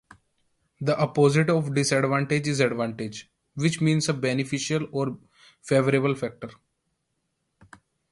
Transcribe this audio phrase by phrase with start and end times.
[0.81, 5.19] The opposite of disadvantage is advantage, which means a beneficial or
[5.61, 6.49] favorable factor.